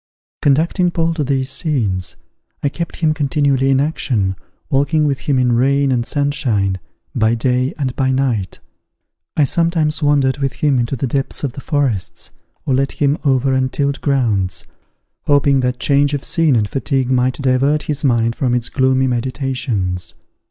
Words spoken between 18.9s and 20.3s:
meditations.